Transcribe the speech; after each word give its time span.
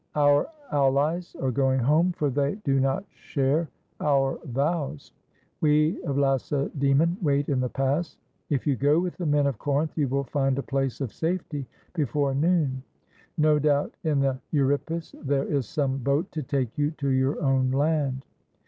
Our 0.15 0.47
allies 0.71 1.35
are 1.39 1.51
going 1.51 1.79
home, 1.79 2.13
for 2.13 2.31
they 2.31 2.55
do 2.63 2.73
105 2.73 2.73
GREECE 2.73 2.81
not 2.81 3.05
share 3.13 3.69
our 3.99 4.39
vows. 4.45 5.11
We 5.59 6.01
of 6.05 6.17
Lacedaemon 6.17 7.17
wait 7.21 7.49
in 7.49 7.59
the 7.59 7.69
pass. 7.69 8.17
If 8.49 8.65
you 8.65 8.75
go 8.75 8.99
with 8.99 9.17
the 9.17 9.27
men 9.27 9.45
of 9.45 9.59
Corinth 9.59 9.95
you 9.95 10.07
will 10.07 10.23
find 10.23 10.57
a 10.57 10.63
place 10.63 11.01
of 11.01 11.13
safety 11.13 11.67
before 11.93 12.33
noon. 12.33 12.81
No 13.37 13.59
doubt 13.59 13.93
in 14.03 14.21
the 14.21 14.39
Euripus 14.51 15.13
there 15.23 15.43
is 15.45 15.67
some 15.69 15.97
boat 15.99 16.31
to 16.31 16.41
take 16.41 16.79
you 16.79 16.89
to 16.97 17.09
your 17.09 17.39
own 17.39 17.69
land." 17.69 18.25